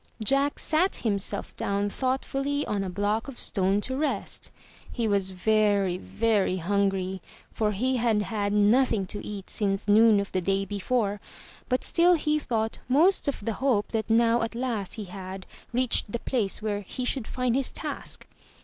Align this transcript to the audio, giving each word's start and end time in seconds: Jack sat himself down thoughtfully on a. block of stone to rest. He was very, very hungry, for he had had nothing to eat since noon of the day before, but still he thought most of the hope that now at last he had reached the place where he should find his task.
Jack 0.23 0.57
sat 0.57 0.95
himself 0.95 1.55
down 1.55 1.87
thoughtfully 1.87 2.65
on 2.65 2.83
a. 2.83 2.89
block 2.89 3.27
of 3.27 3.39
stone 3.39 3.79
to 3.81 3.95
rest. 3.95 4.49
He 4.91 5.07
was 5.07 5.29
very, 5.29 5.99
very 5.99 6.57
hungry, 6.57 7.21
for 7.51 7.71
he 7.73 7.97
had 7.97 8.23
had 8.23 8.51
nothing 8.51 9.05
to 9.05 9.23
eat 9.23 9.47
since 9.47 9.87
noon 9.87 10.19
of 10.19 10.31
the 10.31 10.41
day 10.41 10.65
before, 10.65 11.21
but 11.69 11.83
still 11.83 12.15
he 12.15 12.39
thought 12.39 12.79
most 12.89 13.27
of 13.27 13.45
the 13.45 13.53
hope 13.61 13.89
that 13.89 14.09
now 14.09 14.41
at 14.41 14.55
last 14.55 14.95
he 14.95 15.03
had 15.03 15.45
reached 15.71 16.11
the 16.11 16.17
place 16.17 16.63
where 16.63 16.81
he 16.81 17.05
should 17.05 17.27
find 17.27 17.55
his 17.55 17.71
task. 17.71 18.25